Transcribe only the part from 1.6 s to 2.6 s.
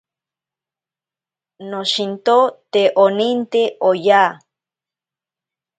Noshinto